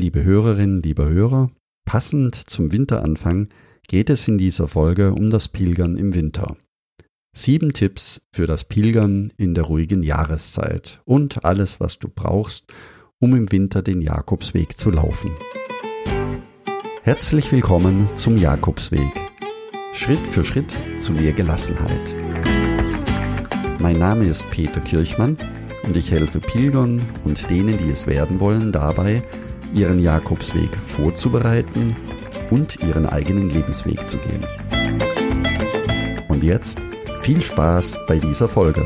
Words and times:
Liebe 0.00 0.22
Hörerinnen, 0.22 0.80
liebe 0.80 1.08
Hörer, 1.08 1.50
passend 1.84 2.36
zum 2.36 2.70
Winteranfang 2.70 3.48
geht 3.88 4.10
es 4.10 4.28
in 4.28 4.38
dieser 4.38 4.68
Folge 4.68 5.12
um 5.12 5.28
das 5.28 5.48
Pilgern 5.48 5.96
im 5.96 6.14
Winter. 6.14 6.56
Sieben 7.36 7.72
Tipps 7.72 8.20
für 8.32 8.46
das 8.46 8.64
Pilgern 8.64 9.32
in 9.36 9.54
der 9.54 9.64
ruhigen 9.64 10.04
Jahreszeit 10.04 11.00
und 11.04 11.44
alles, 11.44 11.80
was 11.80 11.98
du 11.98 12.08
brauchst, 12.08 12.72
um 13.18 13.34
im 13.34 13.50
Winter 13.50 13.82
den 13.82 14.00
Jakobsweg 14.00 14.78
zu 14.78 14.92
laufen. 14.92 15.32
Herzlich 17.02 17.50
willkommen 17.50 18.08
zum 18.14 18.36
Jakobsweg. 18.36 19.10
Schritt 19.94 20.24
für 20.24 20.44
Schritt 20.44 20.72
zu 20.98 21.12
mehr 21.12 21.32
Gelassenheit. 21.32 22.14
Mein 23.80 23.98
Name 23.98 24.26
ist 24.26 24.48
Peter 24.52 24.80
Kirchmann 24.80 25.36
und 25.82 25.96
ich 25.96 26.12
helfe 26.12 26.38
Pilgern 26.38 27.02
und 27.24 27.50
denen, 27.50 27.76
die 27.78 27.90
es 27.90 28.06
werden 28.06 28.38
wollen, 28.38 28.70
dabei, 28.70 29.24
ihren 29.74 29.98
Jakobsweg 29.98 30.74
vorzubereiten 30.76 31.96
und 32.50 32.80
ihren 32.82 33.06
eigenen 33.06 33.50
Lebensweg 33.50 34.08
zu 34.08 34.16
gehen. 34.18 34.40
Und 36.28 36.42
jetzt 36.42 36.80
viel 37.20 37.40
Spaß 37.40 37.98
bei 38.06 38.18
dieser 38.18 38.48
Folge. 38.48 38.84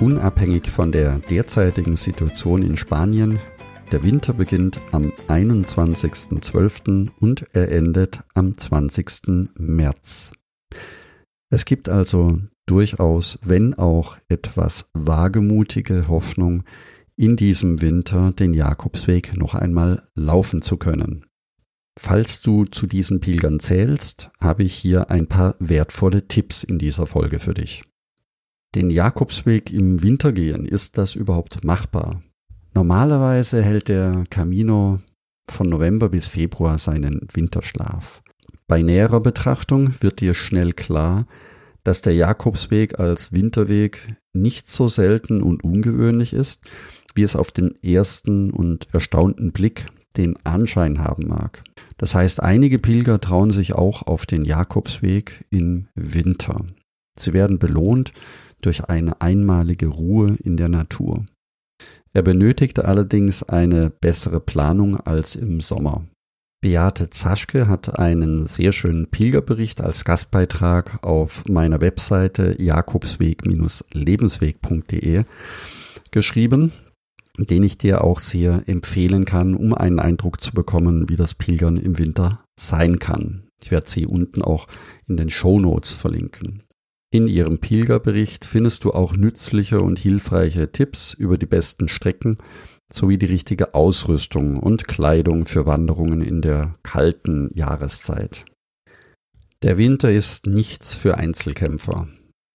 Unabhängig 0.00 0.70
von 0.70 0.92
der 0.92 1.18
derzeitigen 1.28 1.96
Situation 1.96 2.62
in 2.62 2.76
Spanien 2.76 3.40
der 3.92 4.02
Winter 4.02 4.34
beginnt 4.34 4.80
am 4.92 5.12
21.12. 5.28 7.10
und 7.20 7.44
er 7.54 7.70
endet 7.72 8.22
am 8.34 8.56
20. 8.56 9.52
März. 9.58 10.32
Es 11.50 11.64
gibt 11.64 11.88
also 11.88 12.38
durchaus, 12.66 13.38
wenn 13.42 13.74
auch 13.74 14.18
etwas 14.28 14.90
wagemutige 14.92 16.08
Hoffnung, 16.08 16.64
in 17.16 17.36
diesem 17.36 17.80
Winter 17.80 18.32
den 18.32 18.54
Jakobsweg 18.54 19.36
noch 19.36 19.54
einmal 19.54 20.08
laufen 20.14 20.60
zu 20.60 20.76
können. 20.76 21.24
Falls 21.98 22.40
du 22.40 22.64
zu 22.64 22.86
diesen 22.86 23.20
Pilgern 23.20 23.58
zählst, 23.58 24.30
habe 24.38 24.62
ich 24.62 24.74
hier 24.74 25.10
ein 25.10 25.26
paar 25.26 25.56
wertvolle 25.58 26.28
Tipps 26.28 26.62
in 26.62 26.78
dieser 26.78 27.06
Folge 27.06 27.38
für 27.38 27.54
dich. 27.54 27.82
Den 28.74 28.90
Jakobsweg 28.90 29.72
im 29.72 30.02
Winter 30.02 30.32
gehen, 30.32 30.66
ist 30.66 30.98
das 30.98 31.14
überhaupt 31.14 31.64
machbar? 31.64 32.22
Normalerweise 32.74 33.62
hält 33.62 33.88
der 33.88 34.24
Camino 34.30 35.00
von 35.50 35.68
November 35.68 36.08
bis 36.08 36.28
Februar 36.28 36.78
seinen 36.78 37.26
Winterschlaf. 37.32 38.22
Bei 38.66 38.82
näherer 38.82 39.20
Betrachtung 39.20 39.94
wird 40.00 40.20
dir 40.20 40.34
schnell 40.34 40.72
klar, 40.72 41.26
dass 41.84 42.02
der 42.02 42.14
Jakobsweg 42.14 43.00
als 43.00 43.32
Winterweg 43.32 44.14
nicht 44.34 44.66
so 44.66 44.88
selten 44.88 45.42
und 45.42 45.64
ungewöhnlich 45.64 46.34
ist, 46.34 46.60
wie 47.14 47.22
es 47.22 47.34
auf 47.34 47.50
den 47.50 47.82
ersten 47.82 48.50
und 48.50 48.92
erstaunten 48.92 49.52
Blick 49.52 49.86
den 50.16 50.36
Anschein 50.44 50.98
haben 50.98 51.28
mag. 51.28 51.64
Das 51.96 52.14
heißt, 52.14 52.42
einige 52.42 52.78
Pilger 52.78 53.20
trauen 53.20 53.50
sich 53.50 53.72
auch 53.72 54.02
auf 54.02 54.26
den 54.26 54.42
Jakobsweg 54.42 55.44
im 55.50 55.88
Winter. 55.94 56.66
Sie 57.18 57.32
werden 57.32 57.58
belohnt 57.58 58.12
durch 58.60 58.84
eine 58.84 59.20
einmalige 59.20 59.86
Ruhe 59.86 60.36
in 60.42 60.56
der 60.56 60.68
Natur. 60.68 61.24
Er 62.12 62.22
benötigte 62.22 62.86
allerdings 62.86 63.42
eine 63.42 63.90
bessere 63.90 64.40
Planung 64.40 64.98
als 64.98 65.36
im 65.36 65.60
Sommer. 65.60 66.06
Beate 66.60 67.08
Zaschke 67.10 67.68
hat 67.68 68.00
einen 68.00 68.48
sehr 68.48 68.72
schönen 68.72 69.08
Pilgerbericht 69.08 69.80
als 69.80 70.04
Gastbeitrag 70.04 70.98
auf 71.02 71.44
meiner 71.46 71.80
Webseite 71.80 72.60
jakobsweg-lebensweg.de 72.60 75.22
geschrieben, 76.10 76.72
den 77.38 77.62
ich 77.62 77.78
dir 77.78 78.02
auch 78.02 78.18
sehr 78.18 78.64
empfehlen 78.66 79.24
kann, 79.24 79.54
um 79.54 79.72
einen 79.72 80.00
Eindruck 80.00 80.40
zu 80.40 80.52
bekommen, 80.52 81.08
wie 81.08 81.14
das 81.14 81.36
Pilgern 81.36 81.76
im 81.76 81.96
Winter 81.98 82.42
sein 82.58 82.98
kann. 82.98 83.44
Ich 83.62 83.70
werde 83.70 83.88
sie 83.88 84.06
unten 84.06 84.42
auch 84.42 84.66
in 85.06 85.16
den 85.16 85.30
Show 85.30 85.60
Notes 85.60 85.92
verlinken. 85.92 86.62
In 87.10 87.26
Ihrem 87.26 87.58
Pilgerbericht 87.58 88.44
findest 88.44 88.84
du 88.84 88.92
auch 88.92 89.16
nützliche 89.16 89.80
und 89.80 89.98
hilfreiche 89.98 90.70
Tipps 90.70 91.14
über 91.14 91.38
die 91.38 91.46
besten 91.46 91.88
Strecken 91.88 92.36
sowie 92.92 93.16
die 93.16 93.26
richtige 93.26 93.74
Ausrüstung 93.74 94.58
und 94.58 94.88
Kleidung 94.88 95.46
für 95.46 95.64
Wanderungen 95.64 96.22
in 96.22 96.42
der 96.42 96.78
kalten 96.82 97.50
Jahreszeit. 97.54 98.44
Der 99.62 99.78
Winter 99.78 100.12
ist 100.12 100.46
nichts 100.46 100.96
für 100.96 101.16
Einzelkämpfer. 101.16 102.08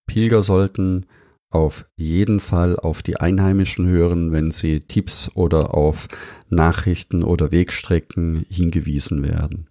Pilger 0.07 0.43
sollten 0.43 1.05
auf 1.51 1.85
jeden 1.95 2.39
Fall 2.39 2.77
auf 2.77 3.03
die 3.03 3.17
Einheimischen 3.17 3.87
hören, 3.87 4.31
wenn 4.31 4.51
sie 4.51 4.79
Tipps 4.79 5.31
oder 5.35 5.73
auf 5.73 6.07
Nachrichten 6.49 7.23
oder 7.23 7.51
Wegstrecken 7.51 8.45
hingewiesen 8.49 9.23
werden. 9.23 9.67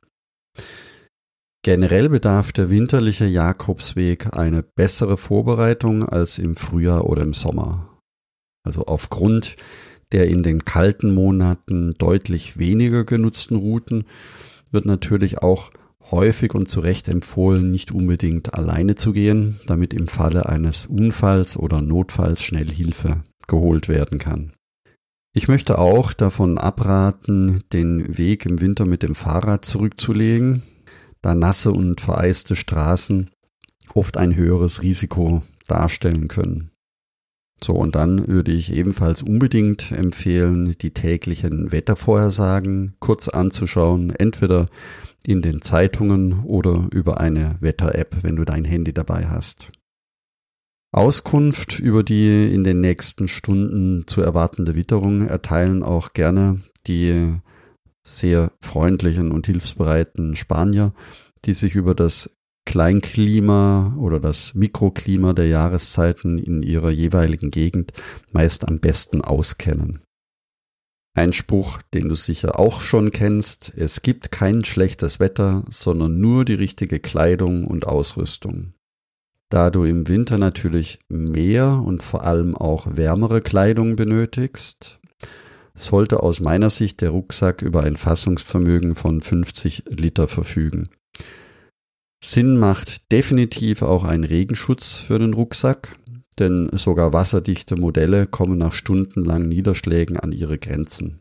Generell 1.65 2.09
bedarf 2.09 2.53
der 2.53 2.71
winterliche 2.71 3.27
Jakobsweg 3.27 4.37
eine 4.37 4.65
bessere 4.65 5.17
Vorbereitung 5.17 6.05
als 6.05 6.39
im 6.39 6.57
Frühjahr 6.57 7.05
oder 7.05 7.23
im 7.23 7.35
Sommer. 7.35 8.01
Also 8.65 8.87
aufgrund 8.87 9.57
der 10.11 10.29
in 10.29 10.43
den 10.43 10.65
kalten 10.65 11.15
Monaten 11.15 11.95
deutlich 11.99 12.59
weniger 12.59 13.05
genutzten 13.05 13.57
Routen 13.57 14.05
wird 14.73 14.87
natürlich 14.87 15.39
auch 15.39 15.71
häufig 16.11 16.55
und 16.55 16.69
zu 16.69 16.81
Recht 16.81 17.07
empfohlen, 17.09 17.71
nicht 17.71 17.93
unbedingt 17.93 18.55
alleine 18.55 18.97
zu 18.97 19.13
gehen, 19.13 19.61
damit 19.67 19.95
im 19.95 20.09
Falle 20.09 20.47
eines 20.47 20.87
Unfalls 20.87 21.57
oder 21.57 21.81
Notfalls 21.81 22.43
schnell 22.43 22.71
Hilfe 22.71 23.23
geholt 23.47 23.89
werden 23.89 24.19
kann. 24.19 24.53
Ich 25.33 25.49
möchte 25.49 25.79
auch 25.79 26.13
davon 26.13 26.59
abraten, 26.59 27.63
den 27.73 28.19
Weg 28.19 28.47
im 28.47 28.61
Winter 28.61 28.85
mit 28.85 29.03
dem 29.03 29.15
Fahrrad 29.15 29.65
zurückzulegen, 29.65 30.63
da 31.23 31.35
nasse 31.35 31.73
und 31.73 32.01
vereiste 32.01 32.57
Straßen 32.57 33.31
oft 33.95 34.17
ein 34.17 34.37
höheres 34.37 34.83
Risiko 34.83 35.43
darstellen 35.67 36.29
können. 36.29 36.71
So, 37.63 37.75
und 37.75 37.95
dann 37.95 38.27
würde 38.27 38.51
ich 38.51 38.73
ebenfalls 38.73 39.23
unbedingt 39.23 39.93
empfehlen, 39.93 40.75
die 40.81 40.91
täglichen 40.91 41.71
Wettervorhersagen 41.71 42.95
kurz 42.99 43.29
anzuschauen, 43.29 44.11
entweder 44.11 44.67
in 45.25 45.43
den 45.43 45.63
Zeitungen 45.63 46.43
oder 46.45 46.89
über 46.93 47.21
eine 47.21 47.57
Wetter-App, 47.61 48.19
wenn 48.23 48.35
du 48.35 48.45
dein 48.45 48.65
Handy 48.65 48.93
dabei 48.93 49.29
hast. 49.29 49.71
Auskunft 50.91 51.79
über 51.79 52.03
die 52.03 52.53
in 52.53 52.65
den 52.65 52.81
nächsten 52.81 53.29
Stunden 53.29 54.07
zu 54.07 54.21
erwartende 54.21 54.75
Witterung 54.75 55.27
erteilen 55.27 55.83
auch 55.85 56.13
gerne 56.13 56.61
die 56.87 57.39
sehr 58.07 58.53
freundlichen 58.61 59.33
und 59.33 59.47
hilfsbereiten 59.47 60.37
Spanier, 60.37 60.93
die 61.45 61.55
sich 61.55 61.75
über 61.75 61.95
das 61.95 62.31
Kleinklima 62.65 63.97
oder 63.99 64.21
das 64.21 64.55
Mikroklima 64.55 65.33
der 65.33 65.49
Jahreszeiten 65.49 66.39
in 66.39 66.63
ihrer 66.63 66.91
jeweiligen 66.91 67.51
Gegend 67.51 67.93
meist 68.31 68.67
am 68.67 68.79
besten 68.79 69.21
auskennen. 69.21 70.01
Ein 71.15 71.33
Spruch, 71.33 71.83
den 71.93 72.09
du 72.09 72.15
sicher 72.15 72.59
auch 72.59 72.81
schon 72.81 73.11
kennst, 73.11 73.73
es 73.77 74.01
gibt 74.01 74.33
kein 74.33 74.65
schlechtes 74.65 75.21
Wetter, 75.21 75.65
sondern 75.69 76.21
nur 76.21 76.47
die 76.47 76.55
richtige 76.55 77.01
Kleidung 77.01 77.67
und 77.67 77.87
Ausrüstung. 77.87 78.73
Da 79.51 79.69
du 79.69 79.85
im 79.85 80.09
Winter 80.09 80.39
natürlich 80.39 81.01
mehr 81.11 81.83
und 81.85 82.03
vor 82.03 82.25
allem 82.25 82.57
auch 82.57 82.97
wärmere 82.97 83.43
Kleidung 83.43 83.97
benötigst, 83.97 85.02
sollte 85.75 86.23
aus 86.23 86.41
meiner 86.41 86.71
Sicht 86.71 87.01
der 87.01 87.11
Rucksack 87.11 87.63
über 87.63 87.83
ein 87.83 87.97
Fassungsvermögen 87.97 88.95
von 88.95 89.21
50 89.21 89.85
Liter 89.89 90.29
verfügen. 90.29 90.89
Sinn 92.23 92.57
macht 92.57 93.11
definitiv 93.11 93.83
auch 93.83 94.05
ein 94.05 94.25
Regenschutz 94.25 94.95
für 94.95 95.19
den 95.19 95.35
Rucksack, 95.35 95.97
denn 96.39 96.71
sogar 96.73 97.13
wasserdichte 97.13 97.77
Modelle 97.77 98.27
kommen 98.27 98.59
nach 98.59 98.73
stundenlangen 98.73 99.49
Niederschlägen 99.49 100.19
an 100.19 100.33
ihre 100.33 100.59
Grenzen. 100.59 101.21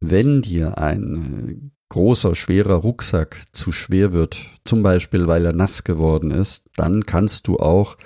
Wenn 0.00 0.42
dir 0.42 0.78
ein 0.78 1.72
großer, 1.88 2.34
schwerer 2.34 2.76
Rucksack 2.76 3.42
zu 3.52 3.72
schwer 3.72 4.12
wird, 4.12 4.36
zum 4.64 4.82
Beispiel 4.82 5.26
weil 5.26 5.44
er 5.44 5.52
nass 5.52 5.84
geworden 5.84 6.30
ist, 6.30 6.64
dann 6.76 7.06
kannst 7.06 7.46
du 7.46 7.58
auch 7.58 7.96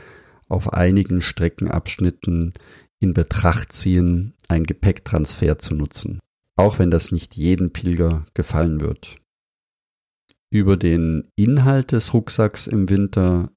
auf 0.48 0.72
einigen 0.72 1.22
Streckenabschnitten 1.22 2.52
in 2.98 3.14
Betracht 3.14 3.72
ziehen, 3.72 4.34
einen 4.50 4.67
Gepäcktransfer 4.67 5.58
zu 5.58 5.75
nutzen, 5.75 6.20
auch 6.56 6.79
wenn 6.79 6.91
das 6.91 7.12
nicht 7.12 7.37
jedem 7.37 7.73
Pilger 7.73 8.26
gefallen 8.35 8.81
wird. 8.81 9.17
Über 10.52 10.76
den 10.76 11.29
Inhalt 11.37 11.93
des 11.93 12.12
Rucksacks 12.12 12.67
im 12.67 12.91
Winter 12.91 13.50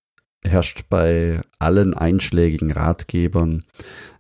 herrscht 0.46 0.86
bei 0.90 1.42
allen 1.58 1.94
einschlägigen 1.94 2.72
Ratgebern 2.72 3.64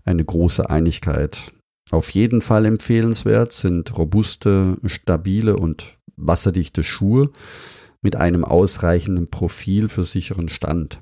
eine 0.06 0.26
große 0.26 0.70
Einigkeit. 0.70 1.54
Auf 1.92 2.10
jeden 2.10 2.42
Fall 2.42 2.66
empfehlenswert 2.66 3.54
sind 3.54 3.96
robuste, 3.98 4.78
stabile 4.86 5.58
und 5.58 6.00
wasserdichte 6.16 6.84
Schuhe 6.84 7.30
mit 8.02 8.16
einem 8.16 8.44
ausreichenden 8.44 9.30
Profil 9.30 9.90
für 9.90 10.04
sicheren 10.04 10.50
Stand. 10.50 11.00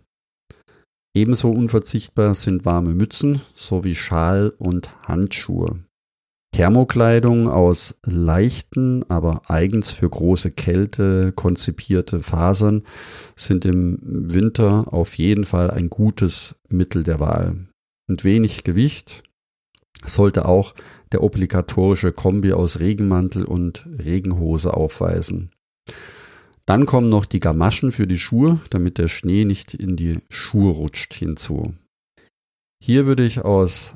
Ebenso 1.14 1.50
unverzichtbar 1.52 2.36
sind 2.36 2.66
warme 2.66 2.94
Mützen 2.94 3.42
sowie 3.54 3.96
Schal 3.96 4.54
und 4.58 4.90
Handschuhe. 5.08 5.84
Thermokleidung 6.54 7.48
aus 7.48 8.00
leichten, 8.06 9.10
aber 9.10 9.44
eigens 9.50 9.94
für 9.94 10.10
große 10.10 10.52
Kälte 10.52 11.32
konzipierte 11.32 12.24
Fasern 12.24 12.84
sind 13.36 13.66
im 13.66 14.00
Winter 14.02 14.94
auf 14.94 15.18
jeden 15.18 15.46
Fall 15.46 15.72
ein 15.72 15.90
gutes 15.90 16.56
Mittel 16.70 17.04
der 17.04 17.20
Wahl. 17.22 17.68
Und 18.10 18.24
wenig 18.26 18.66
Gewicht 18.66 19.24
sollte 20.06 20.46
auch 20.46 20.76
der 21.12 21.24
obligatorische 21.24 22.12
Kombi 22.12 22.52
aus 22.52 22.80
Regenmantel 22.80 23.46
und 23.46 23.88
Regenhose 24.04 24.74
aufweisen. 24.74 25.52
Dann 26.72 26.86
kommen 26.86 27.10
noch 27.10 27.26
die 27.26 27.42
Gamaschen 27.42 27.92
für 27.92 28.08
die 28.08 28.18
Schuhe, 28.18 28.62
damit 28.70 28.98
der 28.98 29.10
Schnee 29.10 29.44
nicht 29.44 29.74
in 29.74 29.98
die 29.98 30.22
Schuhe 30.30 30.72
rutscht 30.72 31.14
hinzu. 31.14 31.74
Hier 32.82 33.06
würde 33.06 33.26
ich 33.26 33.42
aus 33.42 33.96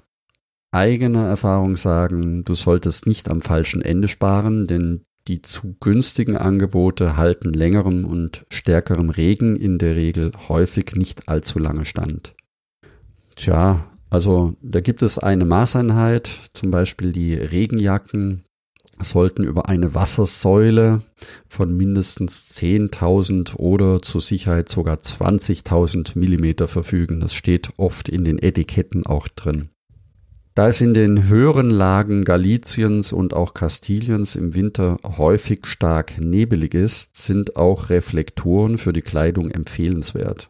eigener 0.71 1.25
Erfahrung 1.25 1.77
sagen, 1.77 2.43
du 2.43 2.53
solltest 2.53 3.07
nicht 3.07 3.29
am 3.29 3.39
falschen 3.39 3.81
Ende 3.81 4.09
sparen, 4.09 4.67
denn 4.67 5.05
die 5.29 5.41
zu 5.41 5.77
günstigen 5.79 6.35
Angebote 6.35 7.15
halten 7.15 7.53
längerem 7.53 8.03
und 8.03 8.45
stärkerem 8.49 9.09
Regen 9.09 9.55
in 9.55 9.77
der 9.77 9.95
Regel 9.95 10.33
häufig 10.49 10.95
nicht 10.95 11.29
allzu 11.29 11.59
lange 11.59 11.85
stand. 11.85 12.35
Tja, 13.37 13.89
also 14.09 14.57
da 14.61 14.81
gibt 14.81 15.01
es 15.01 15.17
eine 15.17 15.45
Maßeinheit, 15.45 16.29
zum 16.51 16.71
Beispiel 16.71 17.13
die 17.13 17.35
Regenjacken 17.35 18.43
sollten 18.99 19.43
über 19.43 19.67
eine 19.67 19.93
Wassersäule 19.93 21.01
von 21.47 21.75
mindestens 21.75 22.51
10.000 22.55 23.55
oder 23.55 24.01
zur 24.01 24.21
Sicherheit 24.21 24.69
sogar 24.69 24.97
20.000 24.97 26.17
Millimeter 26.17 26.67
verfügen. 26.67 27.19
Das 27.19 27.33
steht 27.33 27.69
oft 27.77 28.09
in 28.09 28.23
den 28.23 28.39
Etiketten 28.39 29.05
auch 29.05 29.27
drin. 29.27 29.69
Da 30.55 30.69
es 30.69 30.79
in 30.79 30.93
den 30.93 31.27
höheren 31.27 31.69
Lagen 31.69 32.23
Galiciens 32.23 33.11
und 33.11 33.33
auch 33.33 33.53
Kastiliens 33.53 34.37
im 34.37 34.55
Winter 34.55 34.97
häufig 35.03 35.65
stark 35.65 36.21
nebelig 36.21 36.73
ist, 36.73 37.17
sind 37.17 37.57
auch 37.57 37.89
Reflektoren 37.89 38.77
für 38.77 38.93
die 38.93 39.01
Kleidung 39.01 39.51
empfehlenswert. 39.51 40.49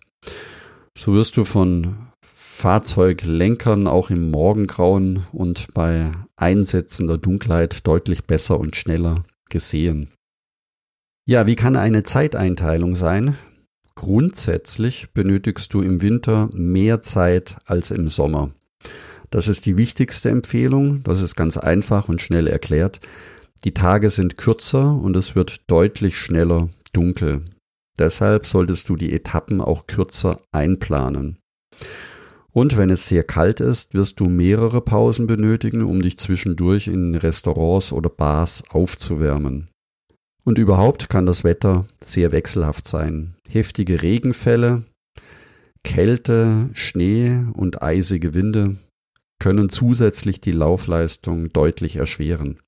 So 0.95 1.13
wirst 1.13 1.37
du 1.37 1.43
von 1.43 1.97
Fahrzeuglenkern 2.55 3.85
auch 3.85 4.09
im 4.09 4.31
Morgengrauen 4.31 5.23
und 5.33 5.73
bei 5.73 6.13
einsetzender 6.37 7.17
Dunkelheit 7.17 7.85
deutlich 7.85 8.23
besser 8.23 8.57
und 8.59 8.77
schneller 8.77 9.23
gesehen. 9.49 10.09
Ja, 11.27 11.47
wie 11.47 11.55
kann 11.55 11.75
eine 11.75 12.03
Zeiteinteilung 12.03 12.95
sein? 12.95 13.35
Grundsätzlich 13.95 15.09
benötigst 15.13 15.73
du 15.73 15.81
im 15.81 16.01
Winter 16.01 16.49
mehr 16.53 17.01
Zeit 17.01 17.57
als 17.65 17.91
im 17.91 18.07
Sommer. 18.07 18.51
Das 19.31 19.49
ist 19.49 19.65
die 19.65 19.75
wichtigste 19.75 20.29
Empfehlung. 20.29 21.03
Das 21.03 21.19
ist 21.19 21.35
ganz 21.35 21.57
einfach 21.57 22.07
und 22.07 22.21
schnell 22.21 22.47
erklärt. 22.47 23.01
Die 23.65 23.73
Tage 23.73 24.09
sind 24.09 24.37
kürzer 24.37 24.95
und 24.95 25.17
es 25.17 25.35
wird 25.35 25.69
deutlich 25.69 26.17
schneller 26.17 26.69
dunkel. 26.93 27.43
Deshalb 27.99 28.45
solltest 28.45 28.87
du 28.87 28.95
die 28.95 29.11
Etappen 29.11 29.59
auch 29.59 29.87
kürzer 29.87 30.39
einplanen. 30.53 31.37
Und 32.55 32.77
wenn 32.77 32.89
es 32.89 33.07
sehr 33.07 33.25
kalt 33.25 33.59
ist, 33.59 33.93
wirst 33.93 34.21
du 34.21 34.27
mehrere 34.27 34.79
Pausen 34.79 35.27
benötigen, 35.27 35.83
um 35.83 36.01
dich 36.01 36.17
zwischendurch 36.17 36.87
in 36.87 37.13
Restaurants 37.13 37.91
oder 37.91 38.09
Bars 38.09 38.63
aufzuwärmen. 38.69 39.67
Und 40.45 40.57
überhaupt 40.57 41.09
kann 41.09 41.25
das 41.25 41.43
Wetter 41.43 41.85
sehr 42.01 42.31
wechselhaft 42.31 42.87
sein. 42.87 43.35
Heftige 43.49 44.01
Regenfälle, 44.01 44.83
Kälte, 45.83 46.69
Schnee 46.71 47.43
und 47.55 47.81
eisige 47.81 48.33
Winde 48.33 48.77
können 49.37 49.67
zusätzlich 49.67 50.39
die 50.39 50.53
Laufleistung 50.53 51.51
deutlich 51.51 51.97
erschweren. 51.97 52.59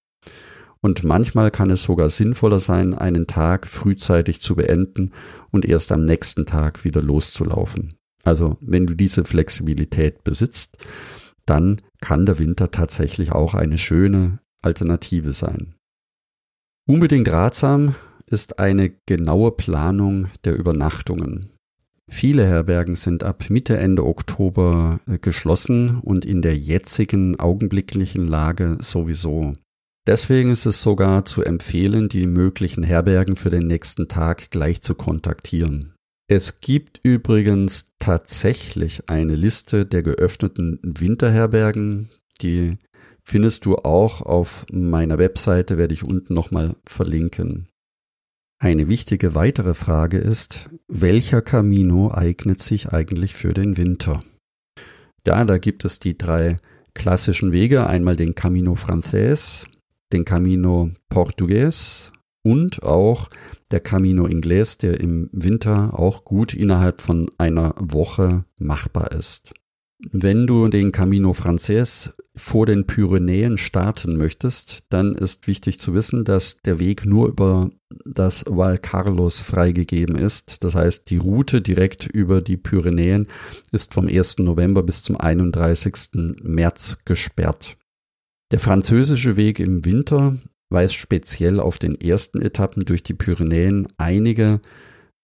Und 0.82 1.06
manchmal 1.06 1.50
kann 1.50 1.70
es 1.70 1.84
sogar 1.84 2.10
sinnvoller 2.10 2.60
sein, 2.60 2.94
einen 2.94 3.26
Tag 3.26 3.66
frühzeitig 3.66 4.42
zu 4.42 4.58
beenden 4.58 5.14
und 5.50 5.64
erst 5.64 5.94
am 5.94 6.04
nächsten 6.04 6.46
Tag 6.46 6.84
wieder 6.84 7.02
loszulaufen. 7.02 7.97
Also 8.28 8.58
wenn 8.60 8.86
du 8.86 8.94
diese 8.94 9.24
Flexibilität 9.24 10.26
besitzt, 10.26 10.78
dann 11.46 11.82
kann 12.02 12.26
der 12.26 12.40
Winter 12.40 12.72
tatsächlich 12.72 13.32
auch 13.32 13.54
eine 13.54 13.78
schöne 13.78 14.40
Alternative 14.62 15.32
sein. 15.32 15.76
Unbedingt 16.86 17.30
ratsam 17.30 17.96
ist 18.26 18.60
eine 18.60 18.90
genaue 19.06 19.52
Planung 19.52 20.28
der 20.44 20.58
Übernachtungen. 20.58 21.54
Viele 22.10 22.46
Herbergen 22.46 22.98
sind 22.98 23.24
ab 23.24 23.46
Mitte, 23.50 23.78
Ende 23.78 24.06
Oktober 24.06 25.00
äh, 25.08 25.20
geschlossen 25.20 26.02
und 26.02 26.26
in 26.26 26.42
der 26.42 26.58
jetzigen 26.58 27.40
augenblicklichen 27.40 28.28
Lage 28.28 28.78
sowieso. 28.82 29.54
Deswegen 30.06 30.52
ist 30.52 30.66
es 30.66 30.84
sogar 30.84 31.24
zu 31.24 31.44
empfehlen, 31.44 32.10
die 32.10 32.28
möglichen 32.28 32.84
Herbergen 32.84 33.38
für 33.38 33.50
den 33.50 33.68
nächsten 33.68 34.10
Tag 34.10 34.52
gleich 34.52 34.82
zu 34.82 34.96
kontaktieren. 34.96 35.94
Es 36.30 36.60
gibt 36.60 37.00
übrigens 37.04 37.94
tatsächlich 38.00 39.10
eine 39.10 39.36
Liste 39.36 39.86
der 39.86 40.04
geöffneten 40.04 40.80
Winterherbergen, 40.84 42.10
die 42.42 42.78
findest 43.24 43.66
du 43.66 43.78
auch 43.78 44.22
auf 44.22 44.66
meiner 44.70 45.18
Webseite, 45.18 45.78
werde 45.78 45.94
ich 45.94 46.04
unten 46.04 46.34
nochmal 46.34 46.76
verlinken. 46.86 47.70
Eine 48.60 48.90
wichtige 48.90 49.36
weitere 49.36 49.74
Frage 49.74 50.18
ist, 50.18 50.70
welcher 50.90 51.42
Camino 51.42 52.12
eignet 52.12 52.60
sich 52.60 52.90
eigentlich 52.90 53.34
für 53.34 53.54
den 53.54 53.78
Winter? 53.78 54.22
Ja, 55.26 55.46
da 55.46 55.58
gibt 55.58 55.86
es 55.86 56.00
die 56.00 56.18
drei 56.18 56.58
klassischen 56.94 57.52
Wege, 57.54 57.88
einmal 57.88 58.16
den 58.18 58.36
Camino 58.36 58.76
Frances, 58.76 59.66
den 60.12 60.26
Camino 60.26 60.92
Portugues 61.10 62.12
und 62.48 62.82
auch 62.82 63.30
der 63.72 63.82
Camino 63.82 64.26
Inglés, 64.26 64.80
der 64.80 65.02
im 65.02 65.30
Winter 65.34 66.00
auch 66.00 66.24
gut 66.24 66.54
innerhalb 66.54 67.02
von 67.02 67.30
einer 67.38 67.76
Woche 67.78 68.46
machbar 68.58 69.12
ist. 69.12 69.54
Wenn 70.12 70.48
du 70.48 70.70
den 70.70 70.94
Camino 70.94 71.34
Frances 71.34 72.14
vor 72.38 72.66
den 72.66 72.86
Pyrenäen 72.88 73.58
starten 73.58 74.16
möchtest, 74.16 74.84
dann 74.90 75.14
ist 75.16 75.48
wichtig 75.48 75.80
zu 75.80 75.94
wissen, 75.94 76.24
dass 76.24 76.58
der 76.64 76.80
Weg 76.80 77.06
nur 77.06 77.28
über 77.28 77.70
das 78.06 78.46
Val 78.48 78.78
Carlos 78.78 79.42
freigegeben 79.42 80.16
ist. 80.16 80.64
Das 80.64 80.76
heißt, 80.76 81.10
die 81.10 81.18
Route 81.18 81.62
direkt 81.62 82.06
über 82.08 82.42
die 82.42 82.58
Pyrenäen 82.58 83.28
ist 83.74 83.94
vom 83.94 84.08
1. 84.08 84.38
November 84.38 84.84
bis 84.84 85.04
zum 85.04 85.18
31. 85.18 86.38
März 86.44 87.00
gesperrt. 87.04 87.76
Der 88.52 88.60
französische 88.60 89.36
Weg 89.36 89.60
im 89.60 89.84
Winter 89.84 90.38
weist 90.70 90.96
speziell 90.96 91.60
auf 91.60 91.78
den 91.78 92.00
ersten 92.00 92.42
Etappen 92.42 92.84
durch 92.86 93.04
die 93.04 93.14
Pyrenäen 93.14 93.88
einige 93.98 94.62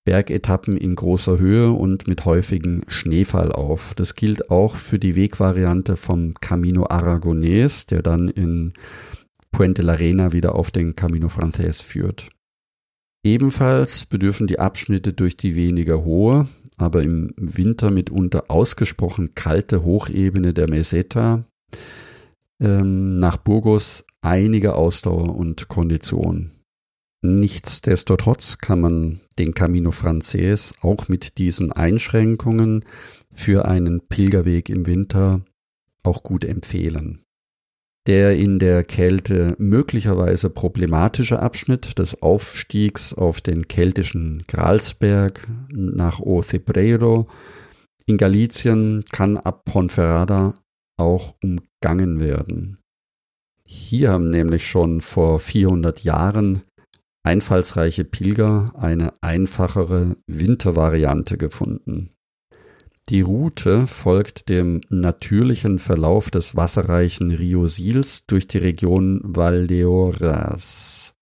Bergetappen 0.06 0.76
in 0.76 0.96
großer 0.96 1.40
Höhe 1.40 1.72
und 1.72 2.08
mit 2.08 2.26
häufigem 2.26 2.82
Schneefall 2.88 3.52
auf. 3.52 3.94
Das 3.96 4.16
gilt 4.16 4.50
auch 4.50 4.76
für 4.76 5.00
die 5.00 5.16
Wegvariante 5.16 5.96
vom 5.96 6.34
Camino 6.36 6.86
Aragonés, 6.88 7.88
der 7.88 8.02
dann 8.02 8.28
in 8.28 8.74
Puente 9.52 9.82
la 9.82 9.94
Reina 9.94 10.34
wieder 10.34 10.56
auf 10.56 10.72
den 10.72 10.96
Camino 10.96 11.30
Frances 11.30 11.80
führt. 11.80 12.30
Ebenfalls 13.24 14.06
bedürfen 14.06 14.48
die 14.48 14.60
Abschnitte 14.60 15.14
durch 15.14 15.38
die 15.38 15.56
weniger 15.56 16.04
hohe, 16.04 16.48
aber 16.76 17.04
im 17.04 17.34
Winter 17.38 17.90
mitunter 17.90 18.46
ausgesprochen 18.50 19.36
kalte 19.36 19.84
Hochebene 19.84 20.54
der 20.54 20.70
Meseta 20.70 21.46
ähm, 22.60 23.20
nach 23.20 23.38
Burgos 23.38 24.06
einige 24.24 24.76
Ausdauer 24.76 25.36
und 25.36 25.68
Kondition. 25.68 26.52
Nichtsdestotrotz 27.22 28.58
kann 28.58 28.82
man 28.82 29.22
den 29.40 29.54
Camino 29.54 29.92
Frances 29.92 30.74
auch 30.82 31.08
mit 31.08 31.38
diesen 31.38 31.72
Einschränkungen 31.72 32.84
für 33.32 33.66
einen 33.66 34.02
Pilgerweg 34.08 34.70
im 34.70 34.88
Winter 34.88 35.46
auch 36.04 36.24
gut 36.24 36.44
empfehlen. 36.44 37.22
Der 38.06 38.36
in 38.36 38.60
der 38.60 38.84
Kälte 38.84 39.56
möglicherweise 39.58 40.50
problematische 40.50 41.40
Abschnitt 41.40 41.98
des 41.98 42.22
Aufstiegs 42.22 43.14
auf 43.14 43.40
den 43.40 43.70
keltischen 43.70 44.44
Gralsberg 44.48 45.48
nach 45.70 46.20
Ocebreiro 46.20 47.30
in 48.06 48.18
Galicien 48.18 49.06
kann 49.14 49.38
ab 49.38 49.64
Ponferrada 49.64 50.56
auch 50.98 51.36
umgangen 51.42 52.20
werden. 52.20 52.83
Hier 53.66 54.12
haben 54.12 54.26
nämlich 54.26 54.68
schon 54.68 55.02
vor 55.02 55.40
400 55.40 56.04
Jahren 56.04 56.64
einfallsreiche 57.24 58.04
Pilger 58.04 58.74
eine 58.76 59.14
einfachere 59.22 60.18
Wintervariante 60.28 61.38
gefunden. 61.38 62.10
Die 63.10 63.22
Route 63.22 63.86
folgt 63.88 64.48
dem 64.48 64.82
natürlichen 64.90 65.80
Verlauf 65.80 66.32
des 66.32 66.56
wasserreichen 66.56 67.32
Rio 67.32 67.68
Sils 67.68 68.26
durch 68.26 68.48
die 68.48 68.60
Region 68.60 69.20
Valdeorras. 69.24 71.14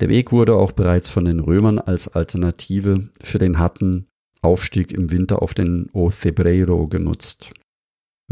Der 0.00 0.08
Weg 0.08 0.32
wurde 0.32 0.54
auch 0.54 0.72
bereits 0.72 1.08
von 1.08 1.24
den 1.24 1.40
Römern 1.40 1.78
als 1.78 2.08
Alternative 2.08 3.08
für 3.22 3.38
den 3.38 3.58
harten 3.58 4.06
Aufstieg 4.42 4.92
im 4.92 5.10
Winter 5.10 5.40
auf 5.40 5.54
den 5.54 5.88
Ocebreiro 5.92 6.88
genutzt. 6.88 7.52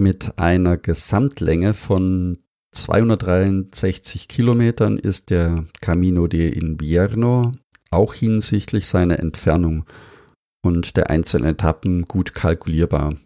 Mit 0.01 0.39
einer 0.39 0.79
Gesamtlänge 0.79 1.75
von 1.75 2.39
263 2.73 4.29
Kilometern 4.29 4.97
ist 4.97 5.29
der 5.29 5.67
Camino 5.83 6.27
de 6.27 6.49
Invierno 6.49 7.53
auch 7.91 8.15
hinsichtlich 8.15 8.87
seiner 8.87 9.19
Entfernung 9.19 9.85
und 10.65 10.97
der 10.97 11.11
einzelnen 11.11 11.51
Etappen 11.51 12.09
gut 12.09 12.33
kalkulierbar. 12.35 13.17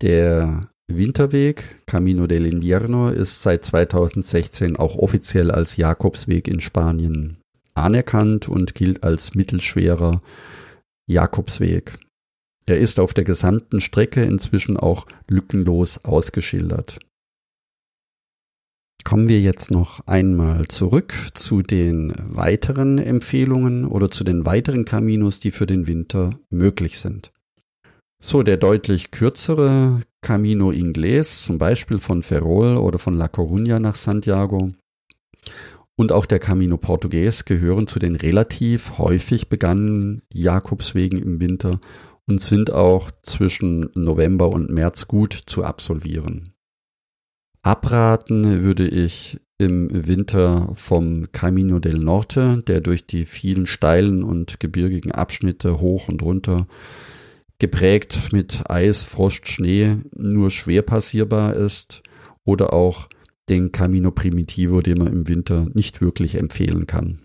Der 0.00 0.70
Winterweg 0.90 1.82
Camino 1.84 2.26
del 2.26 2.46
Invierno 2.46 3.10
ist 3.10 3.42
seit 3.42 3.66
2016 3.66 4.76
auch 4.76 4.96
offiziell 4.96 5.50
als 5.50 5.76
Jakobsweg 5.76 6.48
in 6.48 6.60
Spanien 6.60 7.42
anerkannt 7.74 8.48
und 8.48 8.74
gilt 8.74 9.04
als 9.04 9.34
mittelschwerer 9.34 10.22
Jakobsweg. 11.06 11.98
Er 12.66 12.78
ist 12.78 12.98
auf 12.98 13.14
der 13.14 13.24
gesamten 13.24 13.80
Strecke 13.80 14.24
inzwischen 14.24 14.76
auch 14.76 15.06
lückenlos 15.28 16.04
ausgeschildert. 16.04 16.98
Kommen 19.04 19.28
wir 19.28 19.40
jetzt 19.40 19.70
noch 19.70 20.04
einmal 20.08 20.66
zurück 20.66 21.14
zu 21.34 21.60
den 21.60 22.12
weiteren 22.16 22.98
Empfehlungen 22.98 23.84
oder 23.84 24.10
zu 24.10 24.24
den 24.24 24.44
weiteren 24.44 24.84
Caminos, 24.84 25.38
die 25.38 25.52
für 25.52 25.66
den 25.66 25.86
Winter 25.86 26.40
möglich 26.50 26.98
sind. 26.98 27.30
So, 28.20 28.42
der 28.42 28.56
deutlich 28.56 29.12
kürzere 29.12 30.00
Camino 30.22 30.70
Inglés, 30.70 31.44
zum 31.44 31.58
Beispiel 31.58 32.00
von 32.00 32.24
Ferrol 32.24 32.78
oder 32.78 32.98
von 32.98 33.14
La 33.14 33.26
Coruña 33.26 33.78
nach 33.78 33.94
Santiago, 33.94 34.70
und 35.94 36.10
auch 36.10 36.26
der 36.26 36.40
Camino 36.40 36.76
Portugues 36.76 37.44
gehören 37.44 37.86
zu 37.86 37.98
den 37.98 38.16
relativ 38.16 38.98
häufig 38.98 39.48
begangenen 39.48 40.22
Jakobswegen 40.32 41.22
im 41.22 41.40
Winter 41.40 41.80
und 42.28 42.40
sind 42.40 42.72
auch 42.72 43.10
zwischen 43.22 43.90
November 43.94 44.48
und 44.48 44.70
März 44.70 45.06
gut 45.06 45.32
zu 45.46 45.64
absolvieren. 45.64 46.54
Abraten 47.62 48.62
würde 48.62 48.86
ich 48.86 49.40
im 49.58 49.88
Winter 49.90 50.70
vom 50.74 51.32
Camino 51.32 51.78
del 51.78 51.98
Norte, 51.98 52.62
der 52.66 52.80
durch 52.80 53.06
die 53.06 53.24
vielen 53.24 53.66
steilen 53.66 54.22
und 54.22 54.60
gebirgigen 54.60 55.12
Abschnitte 55.12 55.80
hoch 55.80 56.08
und 56.08 56.22
runter 56.22 56.66
geprägt 57.58 58.32
mit 58.32 58.70
Eis, 58.70 59.04
Frost, 59.04 59.48
Schnee 59.48 59.96
nur 60.14 60.50
schwer 60.50 60.82
passierbar 60.82 61.54
ist, 61.54 62.02
oder 62.44 62.72
auch 62.72 63.08
den 63.48 63.72
Camino 63.72 64.10
Primitivo, 64.10 64.80
den 64.80 64.98
man 64.98 65.12
im 65.12 65.28
Winter 65.28 65.66
nicht 65.74 66.00
wirklich 66.00 66.36
empfehlen 66.36 66.86
kann. 66.86 67.20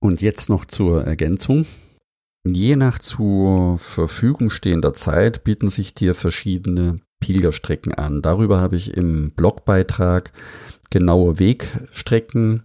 Und 0.00 0.22
jetzt 0.22 0.48
noch 0.48 0.64
zur 0.64 1.04
Ergänzung. 1.04 1.66
Je 2.46 2.76
nach 2.76 2.98
zur 2.98 3.78
Verfügung 3.78 4.48
stehender 4.48 4.94
Zeit 4.94 5.44
bieten 5.44 5.68
sich 5.68 5.94
dir 5.94 6.14
verschiedene 6.14 7.00
Pilgerstrecken 7.20 7.92
an. 7.94 8.22
Darüber 8.22 8.60
habe 8.60 8.76
ich 8.76 8.96
im 8.96 9.32
Blogbeitrag 9.32 10.32
genaue 10.88 11.38
Wegstrecken 11.38 12.64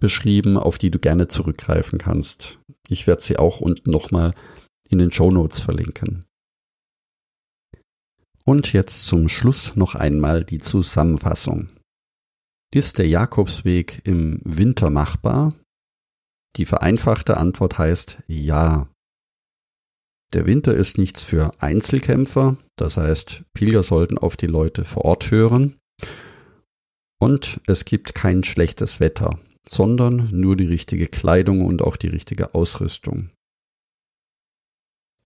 beschrieben, 0.00 0.56
auf 0.56 0.78
die 0.78 0.90
du 0.90 0.98
gerne 0.98 1.28
zurückgreifen 1.28 1.98
kannst. 1.98 2.58
Ich 2.88 3.06
werde 3.06 3.22
sie 3.22 3.36
auch 3.38 3.60
unten 3.60 3.90
nochmal 3.90 4.32
in 4.88 4.98
den 4.98 5.12
Show 5.12 5.30
Notes 5.30 5.60
verlinken. 5.60 6.24
Und 8.44 8.72
jetzt 8.72 9.06
zum 9.06 9.28
Schluss 9.28 9.76
noch 9.76 9.94
einmal 9.94 10.44
die 10.44 10.58
Zusammenfassung. 10.58 11.68
Ist 12.72 12.98
der 12.98 13.08
Jakobsweg 13.08 14.02
im 14.04 14.40
Winter 14.44 14.90
machbar? 14.90 15.54
Die 16.56 16.64
vereinfachte 16.64 17.36
Antwort 17.36 17.78
heißt 17.78 18.22
ja. 18.26 18.88
Der 20.32 20.46
Winter 20.46 20.74
ist 20.74 20.98
nichts 20.98 21.22
für 21.24 21.50
Einzelkämpfer, 21.60 22.56
das 22.76 22.96
heißt, 22.96 23.44
Pilger 23.54 23.82
sollten 23.82 24.18
auf 24.18 24.36
die 24.36 24.48
Leute 24.48 24.84
vor 24.84 25.04
Ort 25.04 25.30
hören. 25.30 25.76
Und 27.20 27.60
es 27.66 27.84
gibt 27.84 28.14
kein 28.14 28.42
schlechtes 28.42 29.00
Wetter, 29.00 29.38
sondern 29.66 30.28
nur 30.32 30.56
die 30.56 30.66
richtige 30.66 31.06
Kleidung 31.06 31.64
und 31.64 31.82
auch 31.82 31.96
die 31.96 32.08
richtige 32.08 32.54
Ausrüstung. 32.54 33.30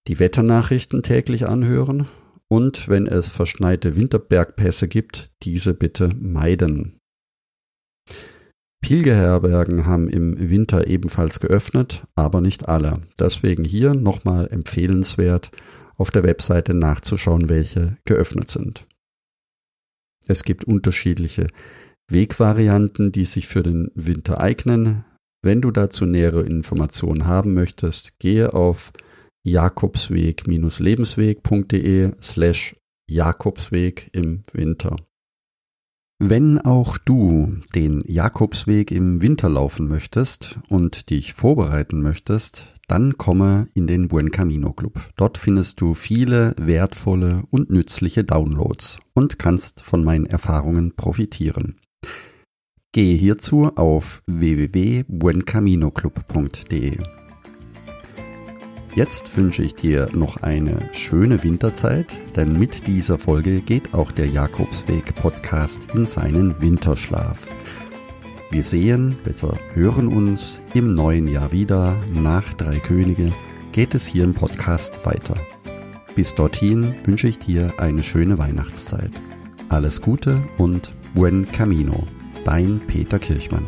Die 0.06 0.18
Wetternachrichten 0.18 1.02
täglich 1.02 1.46
anhören 1.46 2.08
und 2.48 2.88
wenn 2.88 3.06
es 3.06 3.28
verschneite 3.28 3.96
Winterbergpässe 3.96 4.88
gibt, 4.88 5.30
diese 5.42 5.74
bitte 5.74 6.08
meiden. 6.08 6.99
Pilgerherbergen 8.80 9.86
haben 9.86 10.08
im 10.08 10.50
Winter 10.50 10.86
ebenfalls 10.86 11.40
geöffnet, 11.40 12.04
aber 12.14 12.40
nicht 12.40 12.68
alle. 12.68 13.02
Deswegen 13.18 13.64
hier 13.64 13.94
nochmal 13.94 14.48
empfehlenswert, 14.50 15.50
auf 15.96 16.10
der 16.10 16.22
Webseite 16.22 16.74
nachzuschauen, 16.74 17.50
welche 17.50 17.98
geöffnet 18.04 18.50
sind. 18.50 18.86
Es 20.26 20.44
gibt 20.44 20.64
unterschiedliche 20.64 21.48
Wegvarianten, 22.10 23.12
die 23.12 23.26
sich 23.26 23.46
für 23.46 23.62
den 23.62 23.90
Winter 23.94 24.40
eignen. 24.40 25.04
Wenn 25.42 25.60
du 25.60 25.70
dazu 25.70 26.06
nähere 26.06 26.40
Informationen 26.42 27.26
haben 27.26 27.52
möchtest, 27.54 28.18
gehe 28.18 28.54
auf 28.54 28.92
jakobsweg-lebensweg.de 29.46 32.12
slash 32.22 32.76
Jakobsweg 33.08 34.10
im 34.12 34.42
Winter. 34.52 34.96
Wenn 36.22 36.58
auch 36.58 36.98
du 36.98 37.56
den 37.74 38.04
Jakobsweg 38.06 38.90
im 38.90 39.22
Winter 39.22 39.48
laufen 39.48 39.88
möchtest 39.88 40.58
und 40.68 41.08
dich 41.08 41.32
vorbereiten 41.32 42.02
möchtest, 42.02 42.66
dann 42.88 43.16
komme 43.16 43.68
in 43.72 43.86
den 43.86 44.08
Buen 44.08 44.30
Camino 44.30 44.74
Club. 44.74 45.00
Dort 45.16 45.38
findest 45.38 45.80
du 45.80 45.94
viele 45.94 46.54
wertvolle 46.58 47.44
und 47.50 47.70
nützliche 47.70 48.22
Downloads 48.22 48.98
und 49.14 49.38
kannst 49.38 49.80
von 49.80 50.04
meinen 50.04 50.26
Erfahrungen 50.26 50.94
profitieren. 50.94 51.76
Gehe 52.92 53.16
hierzu 53.16 53.74
auf 53.76 54.22
www.buencaminoclub.de. 54.26 56.98
Jetzt 58.94 59.36
wünsche 59.36 59.62
ich 59.62 59.74
dir 59.74 60.08
noch 60.12 60.38
eine 60.38 60.76
schöne 60.92 61.44
Winterzeit, 61.44 62.16
denn 62.34 62.58
mit 62.58 62.88
dieser 62.88 63.18
Folge 63.18 63.60
geht 63.60 63.94
auch 63.94 64.10
der 64.10 64.26
Jakobsweg 64.26 65.14
Podcast 65.14 65.94
in 65.94 66.06
seinen 66.06 66.60
Winterschlaf. 66.60 67.46
Wir 68.50 68.64
sehen, 68.64 69.16
besser 69.24 69.56
hören 69.74 70.08
uns 70.08 70.60
im 70.74 70.92
neuen 70.92 71.28
Jahr 71.28 71.52
wieder. 71.52 71.96
Nach 72.12 72.52
Drei 72.54 72.80
Könige 72.80 73.32
geht 73.70 73.94
es 73.94 74.06
hier 74.06 74.24
im 74.24 74.34
Podcast 74.34 75.06
weiter. 75.06 75.36
Bis 76.16 76.34
dorthin 76.34 76.96
wünsche 77.04 77.28
ich 77.28 77.38
dir 77.38 77.72
eine 77.78 78.02
schöne 78.02 78.38
Weihnachtszeit. 78.38 79.12
Alles 79.68 80.02
Gute 80.02 80.42
und 80.58 80.90
buen 81.14 81.44
camino. 81.52 82.02
Dein 82.44 82.80
Peter 82.88 83.20
Kirchmann. 83.20 83.64